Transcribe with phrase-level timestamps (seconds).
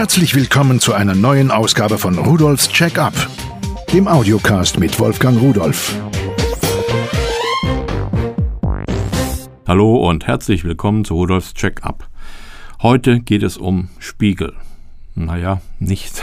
[0.00, 3.12] Herzlich willkommen zu einer neuen Ausgabe von Rudolfs Check-up,
[3.92, 5.94] dem Audiocast mit Wolfgang Rudolf.
[9.66, 12.08] Hallo und herzlich willkommen zu Rudolfs Check-up.
[12.80, 14.54] Heute geht es um Spiegel.
[15.14, 16.22] Naja, nicht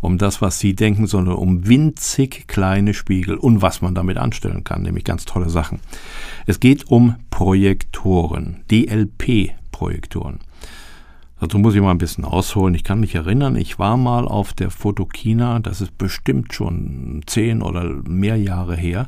[0.00, 4.62] um das, was Sie denken, sondern um winzig kleine Spiegel und was man damit anstellen
[4.62, 5.80] kann, nämlich ganz tolle Sachen.
[6.46, 10.38] Es geht um Projektoren, DLP-Projektoren.
[11.38, 12.74] Dazu muss ich mal ein bisschen ausholen.
[12.74, 17.60] Ich kann mich erinnern, ich war mal auf der Fotokina, das ist bestimmt schon zehn
[17.60, 19.06] oder mehr Jahre her.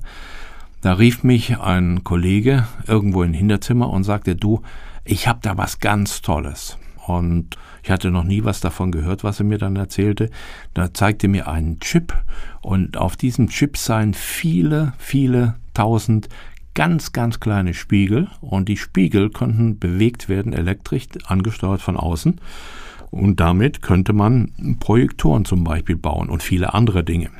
[0.82, 4.60] Da rief mich ein Kollege irgendwo im Hinterzimmer und sagte, du,
[5.04, 6.76] ich habe da was ganz Tolles.
[7.06, 10.28] Und ich hatte noch nie was davon gehört, was er mir dann erzählte.
[10.74, 12.14] Da zeigte mir einen Chip
[12.60, 16.28] und auf diesem Chip seien viele, viele tausend
[16.78, 22.40] ganz, ganz kleine Spiegel und die Spiegel konnten bewegt werden, elektrisch angesteuert von außen.
[23.10, 27.30] Und damit könnte man Projektoren zum Beispiel bauen und viele andere Dinge.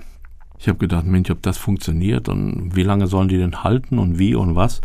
[0.59, 4.19] Ich habe gedacht, Mensch, ob das funktioniert und wie lange sollen die denn halten und
[4.19, 4.81] wie und was.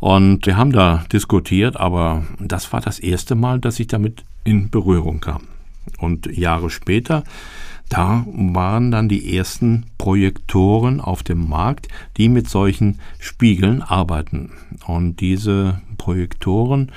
[0.00, 4.68] Und wir haben da diskutiert, aber das war das erste Mal, dass ich damit in
[4.68, 5.44] Berührung kam.
[5.96, 7.24] Und Jahre später
[7.88, 14.52] da waren dann die ersten Projektoren auf dem Markt, die mit solchen Spiegeln arbeiten.
[14.86, 16.92] Und diese Projektoren,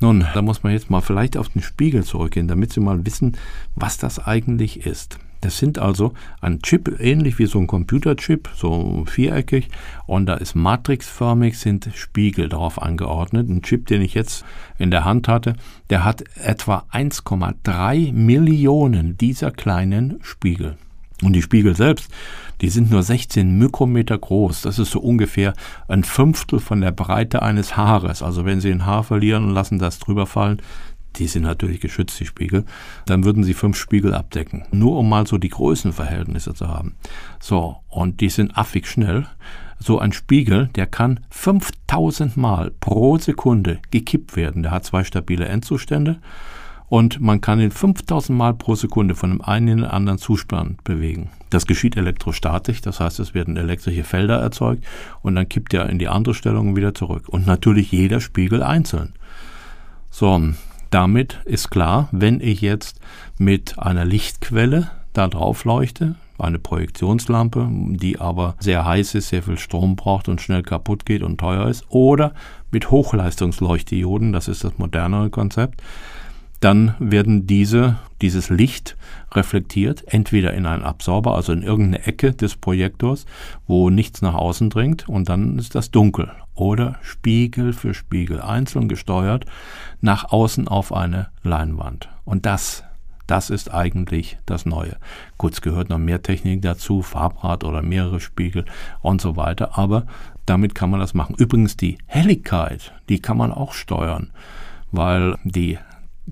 [0.00, 3.36] nun, da muss man jetzt mal vielleicht auf den Spiegel zurückgehen, damit Sie mal wissen,
[3.74, 5.18] was das eigentlich ist.
[5.40, 9.68] Das sind also ein Chip, ähnlich wie so ein Computerchip, so viereckig,
[10.06, 13.48] und da ist matrixförmig, sind Spiegel darauf angeordnet.
[13.48, 14.44] Ein Chip, den ich jetzt
[14.78, 15.54] in der Hand hatte,
[15.90, 20.76] der hat etwa 1,3 Millionen dieser kleinen Spiegel.
[21.22, 22.10] Und die Spiegel selbst,
[22.60, 24.62] die sind nur 16 Mikrometer groß.
[24.62, 25.54] Das ist so ungefähr
[25.88, 28.22] ein Fünftel von der Breite eines Haares.
[28.22, 30.62] Also wenn Sie ein Haar verlieren und lassen das drüber fallen,
[31.18, 32.64] die sind natürlich geschützt, die Spiegel,
[33.06, 34.64] dann würden sie fünf Spiegel abdecken.
[34.70, 36.94] Nur um mal so die Größenverhältnisse zu haben.
[37.40, 39.26] So, und die sind affig schnell.
[39.80, 44.62] So ein Spiegel, der kann 5000 Mal pro Sekunde gekippt werden.
[44.62, 46.18] Der hat zwei stabile Endzustände
[46.88, 50.82] und man kann ihn 5000 Mal pro Sekunde von dem einen in den anderen Zustand
[50.84, 51.30] bewegen.
[51.50, 54.84] Das geschieht elektrostatisch, das heißt, es werden elektrische Felder erzeugt
[55.22, 57.28] und dann kippt er in die andere Stellung wieder zurück.
[57.28, 59.14] Und natürlich jeder Spiegel einzeln.
[60.10, 60.40] So,
[60.90, 63.00] damit ist klar, wenn ich jetzt
[63.38, 69.58] mit einer Lichtquelle da drauf leuchte, eine Projektionslampe, die aber sehr heiß ist, sehr viel
[69.58, 72.32] Strom braucht und schnell kaputt geht und teuer ist, oder
[72.70, 75.82] mit Hochleistungsleuchtdioden, das ist das modernere Konzept,
[76.60, 78.96] dann werden diese, dieses Licht
[79.32, 83.26] reflektiert, entweder in einen Absorber, also in irgendeine Ecke des Projektors,
[83.66, 86.30] wo nichts nach außen dringt, und dann ist das dunkel.
[86.58, 89.46] Oder Spiegel für Spiegel, einzeln gesteuert,
[90.00, 92.08] nach außen auf eine Leinwand.
[92.24, 92.82] Und das,
[93.28, 94.96] das ist eigentlich das Neue.
[95.40, 98.64] Es gehört noch mehr Technik dazu, Farbrad oder mehrere Spiegel
[99.02, 100.06] und so weiter, aber
[100.46, 101.36] damit kann man das machen.
[101.38, 104.32] Übrigens die Helligkeit, die kann man auch steuern,
[104.90, 105.78] weil die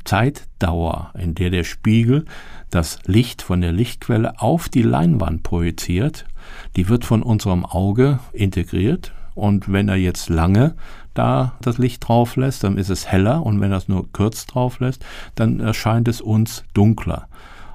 [0.05, 2.25] Zeitdauer, in der der Spiegel
[2.71, 6.27] das Licht von der Lichtquelle auf die Leinwand projiziert,
[6.75, 10.75] die wird von unserem Auge integriert und wenn er jetzt lange
[11.15, 14.47] da das Licht drauf lässt, dann ist es heller und wenn er es nur kurz
[14.47, 15.05] drauf lässt,
[15.37, 17.29] dann erscheint es uns dunkler.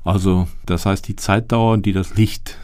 [0.03, 2.57] Also das heißt, die Zeitdauer, die das Licht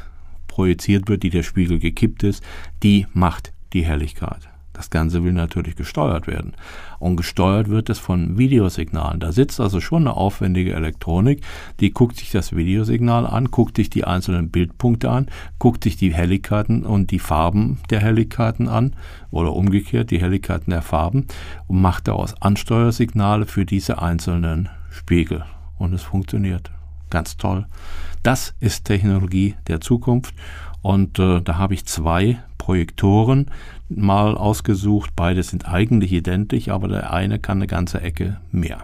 [0.48, 2.44] projiziert wird, die der Spiegel gekippt ist,
[2.84, 4.50] die macht die Helligkeit.
[4.78, 6.54] Das Ganze will natürlich gesteuert werden.
[7.00, 9.20] Und gesteuert wird es von Videosignalen.
[9.20, 11.42] Da sitzt also schon eine aufwendige Elektronik,
[11.80, 15.28] die guckt sich das Videosignal an, guckt sich die einzelnen Bildpunkte an,
[15.58, 18.96] guckt sich die Helligkeiten und die Farben der Helligkeiten an
[19.32, 21.26] oder umgekehrt die Helligkeiten der Farben
[21.66, 25.44] und macht daraus Ansteuersignale für diese einzelnen Spiegel.
[25.80, 26.72] Und es funktioniert.
[27.10, 27.66] Ganz toll.
[28.22, 30.36] Das ist Technologie der Zukunft.
[30.82, 33.50] Und äh, da habe ich zwei Projektoren
[33.88, 35.12] mal ausgesucht.
[35.16, 38.84] Beide sind eigentlich identisch, aber der eine kann eine ganze Ecke mehr.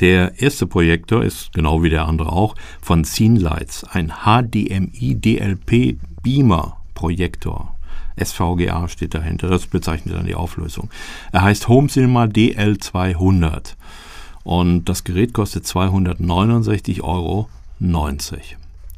[0.00, 6.78] Der erste Projektor ist genau wie der andere auch von Scenelights, ein HDMI DLP Beamer
[6.94, 7.76] Projektor.
[8.18, 10.88] SVGA steht dahinter, das bezeichnet dann die Auflösung.
[11.32, 13.74] Er heißt Home Cinema DL200
[14.44, 17.50] und das Gerät kostet 269,90 Euro.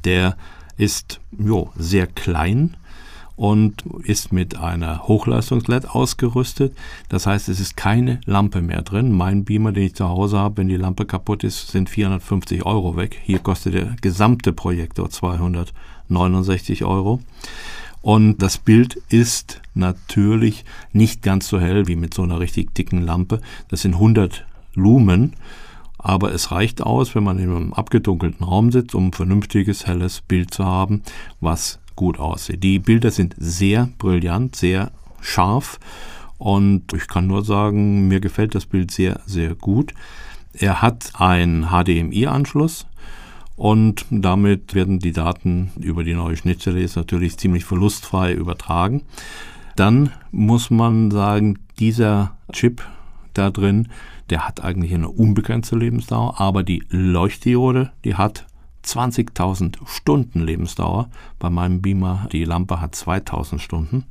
[0.05, 0.37] Der
[0.83, 2.77] ist jo, sehr klein
[3.37, 6.77] und ist mit einer Hochleistungs-LED ausgerüstet.
[7.09, 9.13] Das heißt, es ist keine Lampe mehr drin.
[9.13, 12.97] Mein Beamer, den ich zu Hause habe, wenn die Lampe kaputt ist, sind 450 Euro
[12.97, 13.17] weg.
[13.23, 17.21] Hier kostet der gesamte Projektor 269 Euro.
[18.01, 23.03] Und das Bild ist natürlich nicht ganz so hell wie mit so einer richtig dicken
[23.03, 23.41] Lampe.
[23.69, 24.45] Das sind 100
[24.75, 25.35] Lumen,
[26.03, 30.21] aber es reicht aus, wenn man in einem abgedunkelten Raum sitzt, um ein vernünftiges, helles
[30.21, 31.03] Bild zu haben,
[31.41, 32.63] was gut aussieht.
[32.63, 34.91] Die Bilder sind sehr brillant, sehr
[35.21, 35.79] scharf
[36.39, 39.95] und ich kann nur sagen, mir gefällt das Bild sehr, sehr gut.
[40.53, 42.87] Er hat einen HDMI-Anschluss
[43.57, 49.03] und damit werden die Daten über die neue Schnittstelle natürlich ziemlich verlustfrei übertragen.
[49.77, 52.83] Dann muss man sagen, dieser Chip
[53.35, 53.89] da drin,
[54.31, 58.47] der hat eigentlich eine unbegrenzte Lebensdauer, aber die Leuchtdiode, die hat
[58.85, 61.09] 20.000 Stunden Lebensdauer.
[61.39, 64.05] Bei meinem Beamer, die Lampe hat 2.000 Stunden.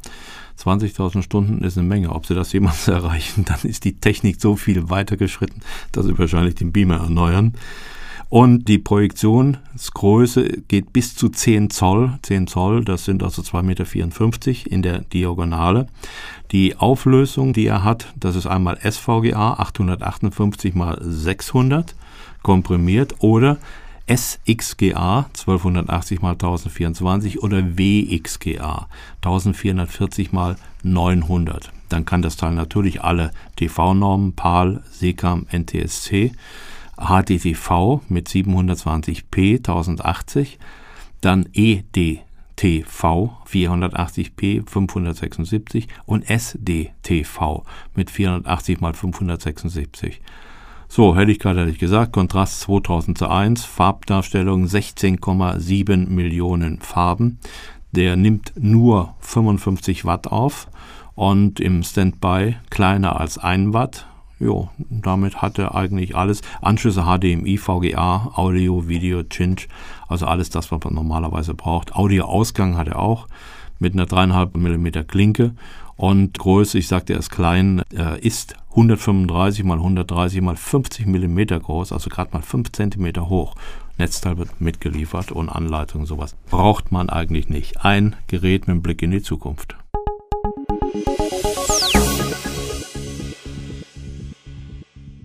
[0.57, 2.12] 20.000 Stunden ist eine Menge.
[2.12, 6.17] Ob sie das jemals erreichen, dann ist die Technik so viel weiter geschritten, dass sie
[6.17, 7.53] wahrscheinlich den Beamer erneuern.
[8.31, 12.17] Und die Projektionsgröße geht bis zu 10 Zoll.
[12.21, 15.87] 10 Zoll, das sind also 2,54 Meter in der Diagonale.
[16.53, 21.93] Die Auflösung, die er hat, das ist einmal SVGA 858 mal 600
[22.41, 23.57] komprimiert oder
[24.07, 28.87] SXGA 1280 mal 1024 oder WXGA
[29.17, 31.73] 1440 mal 900.
[31.89, 36.31] Dann kann das Teil natürlich alle TV-Normen, PAL, SECAM, NTSC,
[37.01, 40.59] HDTV mit 720p 1080,
[41.19, 42.24] dann EDTV
[43.50, 47.63] 480p 576 und SDTV
[47.95, 50.21] mit 480 mal 576.
[50.94, 57.39] So, Helligkeit hatte ich gesagt, Kontrast 2000 zu 1, Farbdarstellung 16,7 Millionen Farben.
[57.94, 60.68] Der nimmt nur 55 Watt auf
[61.15, 64.06] und im Standby kleiner als 1 Watt.
[64.41, 66.41] Jo, damit hat er eigentlich alles.
[66.61, 69.67] Anschlüsse HDMI, VGA, Audio, Video, Cinch,
[70.07, 71.95] also alles das, was man normalerweise braucht.
[71.95, 73.27] Audioausgang hat er auch
[73.77, 75.53] mit einer 3,5 mm Klinke
[75.95, 81.39] und Größe, ich sagte, er ist klein, äh, ist 135 mal 130 mal 50 mm
[81.61, 83.55] groß, also gerade mal 5 cm hoch.
[83.99, 86.35] Netzteil wird mitgeliefert und Anleitung sowas.
[86.49, 87.85] Braucht man eigentlich nicht.
[87.85, 89.75] Ein Gerät mit einem Blick in die Zukunft.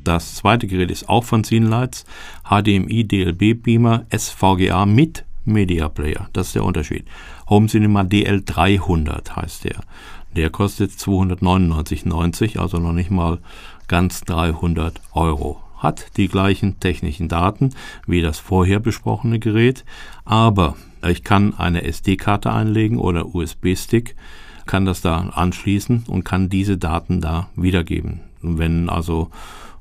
[0.06, 2.04] Das zweite Gerät ist auch von Scenelights,
[2.44, 6.28] HDMI DLB Beamer SVGA mit Media Player.
[6.32, 7.06] Das ist der Unterschied.
[7.50, 9.80] Home Cinema DL300 heißt der.
[10.36, 13.38] Der kostet 299,90, also noch nicht mal
[13.88, 15.60] ganz 300 Euro.
[15.76, 17.70] Hat die gleichen technischen Daten
[18.06, 19.84] wie das vorher besprochene Gerät,
[20.24, 24.14] aber ich kann eine SD-Karte einlegen oder USB-Stick,
[24.66, 28.20] kann das da anschließen und kann diese Daten da wiedergeben.
[28.40, 29.30] Wenn also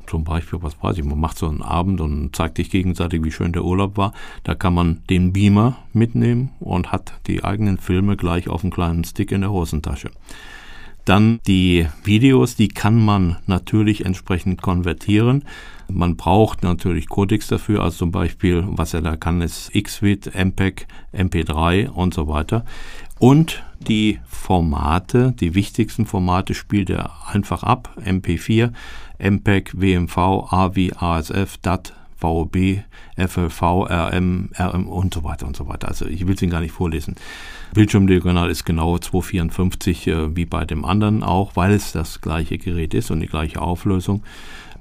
[0.10, 3.32] zum Beispiel, was weiß ich, man macht so einen Abend und zeigt sich gegenseitig, wie
[3.32, 4.14] schön der Urlaub war.
[4.44, 9.04] Da kann man den Beamer mitnehmen und hat die eigenen Filme gleich auf einem kleinen
[9.04, 10.12] Stick in der Hosentasche.
[11.06, 15.46] Dann die Videos, die kann man natürlich entsprechend konvertieren.
[15.88, 20.88] Man braucht natürlich Codecs dafür, also zum Beispiel, was er da kann, ist XVID, MPEG,
[21.14, 22.66] MP3 und so weiter.
[23.20, 27.96] Und die Formate, die wichtigsten Formate spielt er einfach ab.
[28.04, 28.72] MP4,
[29.18, 32.84] MPEG, WMV, AVI, ASF, DAT, VOB,
[33.18, 35.88] FLV, RM, RM und so weiter und so weiter.
[35.88, 37.16] Also ich will es Ihnen gar nicht vorlesen.
[37.74, 42.94] Bildschirmdiagonal ist genau 254 äh, wie bei dem anderen auch, weil es das gleiche Gerät
[42.94, 44.24] ist und die gleiche Auflösung.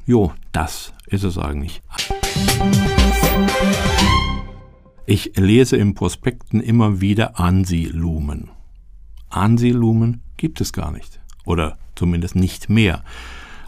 [0.06, 1.82] Jo, das ist es eigentlich.
[5.06, 8.53] Ich lese im Prospekten immer wieder ANSI-Lumen.
[9.36, 11.20] ANSI-Lumen gibt es gar nicht.
[11.44, 13.02] Oder zumindest nicht mehr.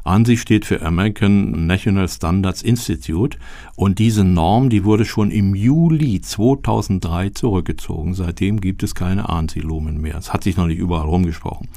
[0.05, 3.39] ANSI steht für American National Standards Institute
[3.75, 8.15] und diese Norm, die wurde schon im Juli 2003 zurückgezogen.
[8.15, 10.17] Seitdem gibt es keine ANSI-Lumen mehr.
[10.17, 11.69] Es hat sich noch nicht überall rumgesprochen.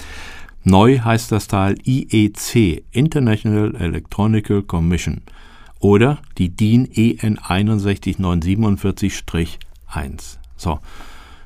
[0.63, 5.23] Neu heißt das Teil IEC, International Electronical Commission,
[5.79, 10.37] oder die DIN EN 61947-1.
[10.57, 10.79] So,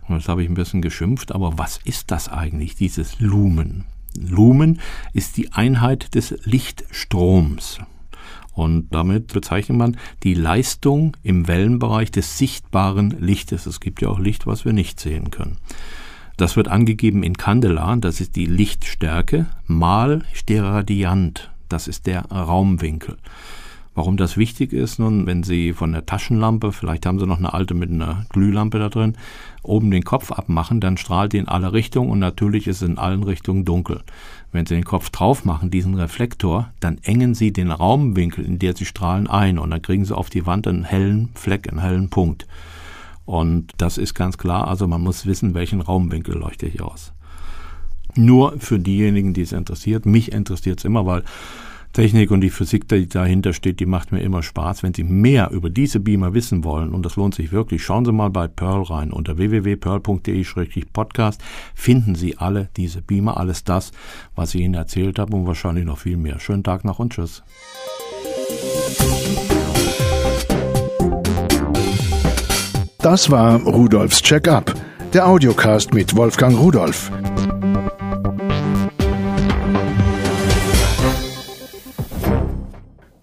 [0.09, 3.85] jetzt habe ich ein bisschen geschimpft, aber was ist das eigentlich, dieses Lumen?
[4.17, 4.79] Lumen
[5.13, 7.79] ist die Einheit des Lichtstroms.
[8.53, 13.65] Und damit bezeichnet man die Leistung im Wellenbereich des sichtbaren Lichtes.
[13.65, 15.57] Es gibt ja auch Licht, was wir nicht sehen können.
[16.37, 23.17] Das wird angegeben in Candela, das ist die Lichtstärke, mal Steradiant, das ist der Raumwinkel.
[23.95, 27.53] Warum das wichtig ist, nun, wenn Sie von der Taschenlampe, vielleicht haben Sie noch eine
[27.53, 29.15] alte mit einer Glühlampe da drin,
[29.61, 32.97] oben den Kopf abmachen, dann strahlt die in alle Richtungen und natürlich ist es in
[32.97, 34.01] allen Richtungen dunkel.
[34.51, 38.75] Wenn Sie den Kopf drauf machen, diesen Reflektor, dann engen Sie den Raumwinkel, in der
[38.75, 42.09] Sie strahlen, ein und dann kriegen Sie auf die Wand einen hellen Fleck, einen hellen
[42.09, 42.47] Punkt.
[43.25, 47.13] Und das ist ganz klar, also man muss wissen, welchen Raumwinkel leuchte ich aus.
[48.15, 51.23] Nur für diejenigen, die es interessiert, mich interessiert es immer, weil
[51.93, 54.81] Technik und die Physik, die dahinter steht, die macht mir immer Spaß.
[54.81, 58.11] Wenn Sie mehr über diese Beamer wissen wollen, und das lohnt sich wirklich, schauen Sie
[58.11, 59.11] mal bei Pearl rein.
[59.11, 61.39] Unter www.pearl.de-podcast
[61.75, 63.91] finden Sie alle diese Beamer, alles das,
[64.35, 66.39] was ich Ihnen erzählt habe und wahrscheinlich noch viel mehr.
[66.39, 67.43] Schönen Tag noch und tschüss.
[72.97, 74.73] Das war Rudolfs Check-up,
[75.13, 77.11] der Audiocast mit Wolfgang Rudolf.